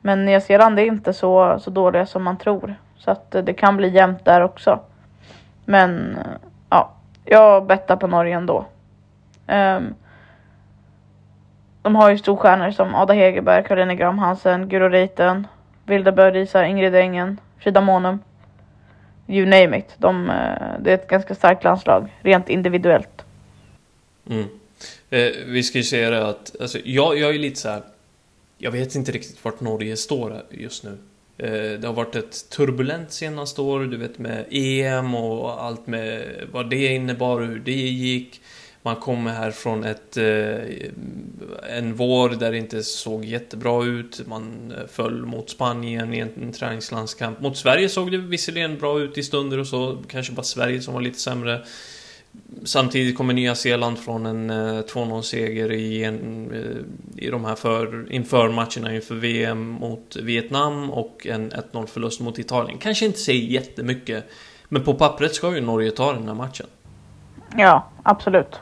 Men 0.00 0.24
Nya 0.24 0.40
Zeeland 0.40 0.78
är 0.78 0.84
inte 0.84 1.12
så, 1.12 1.58
så 1.58 1.70
dåliga 1.70 2.06
som 2.06 2.22
man 2.22 2.36
tror. 2.36 2.74
Så 2.96 3.10
att 3.10 3.34
uh, 3.34 3.44
det 3.44 3.52
kan 3.52 3.76
bli 3.76 3.88
jämnt 3.88 4.24
där 4.24 4.40
också. 4.40 4.80
Men 5.64 6.16
eh, 6.16 6.32
ja, 6.70 6.90
jag 7.24 7.66
bettar 7.66 7.96
på 7.96 8.06
Norge 8.06 8.36
ändå. 8.36 8.64
Um, 9.46 9.94
de 11.82 11.96
har 11.96 12.10
ju 12.10 12.18
storstjärnor 12.18 12.70
som 12.70 12.94
Ada 12.94 13.14
Hegerberg, 13.14 13.64
Karolina 13.64 13.94
Gram 13.94 14.18
Hansen, 14.18 14.68
Guro 14.68 14.88
Reiten, 14.88 15.46
Vilda 15.84 16.12
Börisa, 16.12 16.66
Ingrid 16.66 16.94
Engen, 16.94 17.40
Frida 17.58 17.80
Månum 17.80 18.18
you 19.32 19.46
name 19.46 19.78
it. 19.78 19.94
De, 19.98 20.30
eh, 20.30 20.82
det 20.82 20.90
är 20.90 20.94
ett 20.94 21.08
ganska 21.08 21.34
starkt 21.34 21.64
landslag, 21.64 22.08
rent 22.20 22.48
individuellt. 22.48 23.24
Mm. 24.30 24.44
Eh, 25.10 25.30
vi 25.46 25.62
ska 25.62 25.78
ju 25.78 25.84
säga 25.84 26.10
det 26.10 26.28
att, 26.28 26.56
alltså, 26.60 26.78
jag, 26.84 27.18
jag 27.18 27.34
är 27.34 27.38
lite 27.38 27.60
så 27.60 27.68
här. 27.68 27.82
Jag 28.58 28.70
vet 28.70 28.94
inte 28.94 29.12
riktigt 29.12 29.44
vart 29.44 29.60
Norge 29.60 29.96
står 29.96 30.42
just 30.50 30.84
nu. 30.84 30.98
Eh, 31.38 31.80
det 31.80 31.86
har 31.86 31.94
varit 31.94 32.16
ett 32.16 32.50
turbulent 32.50 33.12
senaste 33.12 33.60
år, 33.60 33.80
du 33.80 33.96
vet 33.96 34.18
med 34.18 34.44
EM 34.50 35.14
och 35.14 35.62
allt 35.62 35.86
med 35.86 36.24
vad 36.52 36.70
det 36.70 36.86
innebar 36.86 37.40
och 37.40 37.46
hur 37.46 37.58
det 37.58 37.72
gick. 37.72 38.40
Man 38.84 38.96
kommer 38.96 39.30
här 39.30 39.50
från 39.50 39.84
ett, 39.84 40.16
eh, 40.16 41.76
en 41.76 41.94
vår 41.94 42.28
där 42.28 42.50
det 42.52 42.58
inte 42.58 42.82
såg 42.82 43.24
jättebra 43.24 43.84
ut. 43.84 44.26
Man 44.26 44.72
eh, 44.76 44.86
föll 44.86 45.26
mot 45.26 45.50
Spanien 45.50 46.14
i 46.14 46.18
en 46.18 46.52
träningslandskamp. 46.52 47.40
Mot 47.40 47.56
Sverige 47.56 47.88
såg 47.88 48.10
det 48.10 48.18
visserligen 48.18 48.78
bra 48.78 49.00
ut 49.00 49.18
i 49.18 49.22
stunder 49.22 49.58
och 49.58 49.66
så. 49.66 50.02
Kanske 50.08 50.32
bara 50.32 50.42
Sverige 50.42 50.80
som 50.80 50.94
var 50.94 51.00
lite 51.00 51.18
sämre. 51.18 51.60
Samtidigt 52.64 53.16
kommer 53.16 53.34
Nya 53.34 53.54
Zeeland 53.54 53.98
från 53.98 54.26
en 54.26 54.50
eh, 54.50 54.82
2-0-seger 54.82 55.72
i, 55.72 56.04
en, 56.04 56.50
eh, 56.52 57.24
i 57.24 57.30
de 57.30 57.44
här 57.44 57.54
för, 57.54 58.12
inför 58.12 58.48
matcherna 58.48 58.94
inför 58.94 59.14
VM 59.14 59.68
mot 59.68 60.16
Vietnam 60.16 60.90
och 60.90 61.26
en 61.26 61.50
1-0-förlust 61.50 62.20
mot 62.20 62.38
Italien. 62.38 62.78
Kanske 62.78 63.06
inte 63.06 63.18
säger 63.18 63.42
jättemycket, 63.42 64.24
men 64.68 64.84
på 64.84 64.94
pappret 64.94 65.34
ska 65.34 65.54
ju 65.54 65.60
Norge 65.60 65.90
ta 65.90 66.12
den 66.12 66.28
här 66.28 66.34
matchen. 66.34 66.66
Ja, 67.56 67.90
absolut. 68.02 68.60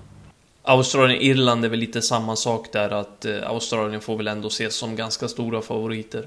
Australien-Irland 0.63 1.65
är 1.65 1.69
väl 1.69 1.79
lite 1.79 2.03
samma 2.03 2.37
sak 2.37 2.73
där 2.73 2.91
att 2.91 3.25
eh, 3.25 3.51
Australien 3.51 4.01
får 4.01 4.17
väl 4.17 4.29
ändå 4.29 4.49
ses 4.49 4.75
som 4.75 4.97
ganska 4.97 5.29
stora 5.29 5.63
favoriter. 5.63 6.27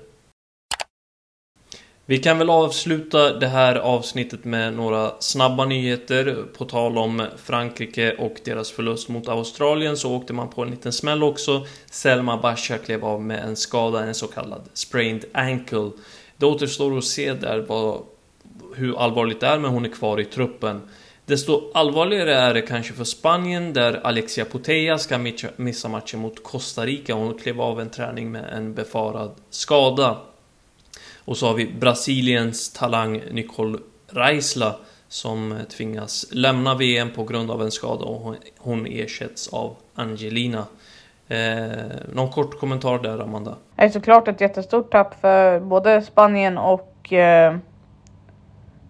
Vi 2.06 2.18
kan 2.18 2.38
väl 2.38 2.50
avsluta 2.50 3.34
det 3.34 3.48
här 3.48 3.76
avsnittet 3.76 4.46
med 4.46 4.74
några 4.74 5.12
snabba 5.20 5.66
nyheter. 5.66 6.46
På 6.58 6.66
tal 6.66 6.98
om 6.98 7.28
Frankrike 7.38 8.16
och 8.16 8.36
deras 8.46 8.72
förlust 8.72 9.10
mot 9.10 9.28
Australien 9.28 9.98
så 9.98 10.16
åkte 10.16 10.34
man 10.34 10.50
på 10.50 10.62
en 10.62 10.72
liten 10.72 10.94
smäll 10.94 11.24
också. 11.24 11.66
Selma 11.92 12.38
Basha 12.38 12.78
klev 12.78 13.06
av 13.06 13.22
med 13.22 13.44
en 13.44 13.56
skada, 13.56 14.04
en 14.04 14.16
så 14.16 14.28
kallad 14.28 14.62
sprained 14.74 15.26
ankle. 15.34 15.92
Det 16.38 16.46
återstår 16.46 16.98
att 16.98 17.04
se 17.04 17.34
där 17.34 17.60
vad, 17.60 18.02
hur 18.76 19.00
allvarligt 19.04 19.40
det 19.40 19.48
är, 19.48 19.60
men 19.60 19.72
hon 19.72 19.86
är 19.86 19.90
kvar 19.90 20.20
i 20.20 20.26
truppen. 20.26 20.82
Desto 21.26 21.62
allvarligare 21.74 22.36
är 22.36 22.54
det 22.54 22.62
kanske 22.62 22.94
för 22.94 23.04
Spanien 23.04 23.74
där 23.74 24.00
Alexia 24.04 24.46
Putella 24.46 24.98
ska 24.98 25.20
missa 25.56 25.90
matchen 25.90 26.20
mot 26.20 26.44
Costa 26.44 26.86
Rica. 26.86 27.14
Hon 27.14 27.38
klev 27.38 27.62
av 27.62 27.82
en 27.82 27.90
träning 27.90 28.32
med 28.32 28.46
en 28.54 28.74
befarad 28.74 29.32
skada. 29.50 30.18
Och 31.26 31.38
så 31.38 31.48
har 31.48 31.54
vi 31.54 31.74
Brasiliens 31.80 32.74
talang 32.74 33.22
Nicole 33.32 33.78
Reisla 34.08 34.76
som 35.08 35.60
tvingas 35.70 36.26
lämna 36.32 36.76
VM 36.76 37.12
på 37.12 37.24
grund 37.24 37.52
av 37.52 37.62
en 37.62 37.72
skada 37.72 38.06
och 38.06 38.36
hon 38.58 38.86
ersätts 38.86 39.48
av 39.54 39.76
Angelina. 39.96 40.66
Eh, 41.28 41.86
någon 42.14 42.30
kort 42.30 42.60
kommentar 42.60 43.00
där 43.00 43.20
Amanda? 43.20 43.56
Det 43.76 43.84
är 43.84 43.90
såklart 43.90 44.28
ett 44.28 44.42
jättestort 44.42 44.92
tapp 44.92 45.22
för 45.22 45.60
både 45.60 46.02
Spanien 46.02 46.58
och 46.58 47.14
eh, 47.14 47.56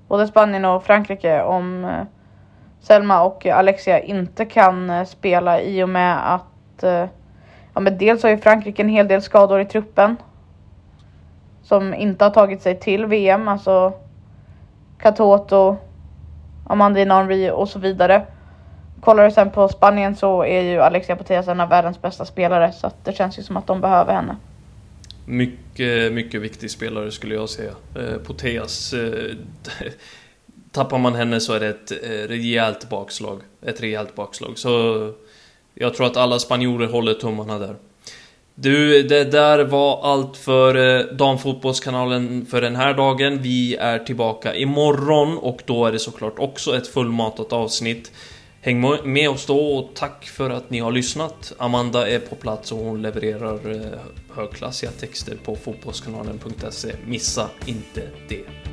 både 0.07 0.27
Spanien 0.27 0.65
och 0.65 0.83
Frankrike 0.83 1.41
om 1.41 1.85
eh, 1.85 2.03
Selma 2.83 3.23
och 3.23 3.45
Alexia 3.45 3.99
inte 3.99 4.45
kan 4.45 4.89
eh, 4.89 5.05
spela 5.05 5.61
i 5.61 5.83
och 5.83 5.89
med 5.89 6.33
att 6.33 6.83
eh, 6.83 7.05
ja, 7.73 7.79
men 7.79 7.97
dels 7.97 8.23
har 8.23 8.29
ju 8.29 8.37
Frankrike 8.37 8.81
en 8.81 8.89
hel 8.89 9.07
del 9.07 9.21
skador 9.21 9.61
i 9.61 9.65
truppen. 9.65 10.15
Som 11.63 11.93
inte 11.93 12.25
har 12.25 12.31
tagit 12.31 12.61
sig 12.61 12.79
till 12.79 13.05
VM, 13.05 13.47
alltså 13.47 13.93
Katoto, 14.99 15.77
Amandine 16.67 17.13
Henry 17.13 17.49
och 17.49 17.69
så 17.69 17.79
vidare. 17.79 18.25
Kollar 19.01 19.25
du 19.25 19.31
sen 19.31 19.51
på 19.51 19.67
Spanien 19.67 20.15
så 20.15 20.43
är 20.45 20.61
ju 20.61 20.79
Alexia 20.79 21.15
Putellas 21.15 21.47
en 21.47 21.59
av 21.59 21.69
världens 21.69 22.01
bästa 22.01 22.25
spelare 22.25 22.71
så 22.71 22.87
att 22.87 23.05
det 23.05 23.13
känns 23.13 23.39
ju 23.39 23.43
som 23.43 23.57
att 23.57 23.67
de 23.67 23.81
behöver 23.81 24.13
henne. 24.13 24.35
Mycket, 25.25 26.13
mycket 26.13 26.41
viktig 26.41 26.71
spelare 26.71 27.11
skulle 27.11 27.35
jag 27.35 27.49
säga. 27.49 27.71
Eh, 27.95 28.21
Putellas 28.27 28.93
eh, 28.93 29.35
tappar 30.73 30.97
man 30.97 31.15
henne 31.15 31.39
så 31.39 31.53
är 31.53 31.59
det 31.59 31.67
ett 31.67 31.91
eh, 31.91 32.27
rejält 32.27 32.89
bakslag. 32.89 33.41
Ett 33.61 33.81
rejält 33.81 34.15
bakslag. 34.15 34.57
Så 34.57 35.13
jag 35.73 35.93
tror 35.93 36.07
att 36.07 36.17
alla 36.17 36.39
spanjorer 36.39 36.87
håller 36.87 37.13
tummarna 37.13 37.59
där. 37.59 37.75
Du, 38.55 39.03
det 39.03 39.23
där 39.23 39.63
var 39.63 40.13
allt 40.13 40.37
för 40.37 40.75
eh, 40.75 41.05
Damfotbollskanalen 41.05 42.45
för 42.45 42.61
den 42.61 42.75
här 42.75 42.93
dagen. 42.93 43.41
Vi 43.41 43.75
är 43.75 43.99
tillbaka 43.99 44.55
imorgon 44.55 45.37
och 45.37 45.61
då 45.65 45.85
är 45.85 45.91
det 45.91 45.99
såklart 45.99 46.39
också 46.39 46.77
ett 46.77 46.87
fullmatat 46.87 47.53
avsnitt. 47.53 48.11
Häng 48.61 48.97
med 49.03 49.29
oss 49.29 49.45
då 49.45 49.77
och 49.77 49.89
tack 49.95 50.25
för 50.25 50.49
att 50.49 50.69
ni 50.69 50.79
har 50.79 50.91
lyssnat. 50.91 51.53
Amanda 51.57 52.09
är 52.09 52.19
på 52.19 52.35
plats 52.35 52.71
och 52.71 52.77
hon 52.77 53.01
levererar 53.01 53.71
eh, 53.71 53.99
högklassiga 54.35 54.91
texter 54.91 55.37
på 55.45 55.55
fotbollskanalen.se. 55.55 56.91
Missa 57.05 57.49
inte 57.65 58.01
det. 58.29 58.72